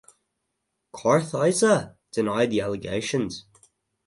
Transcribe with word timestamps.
Kartheiser 0.95 1.93
denied 2.11 2.49
the 2.49 2.59
allegations. 2.61 3.45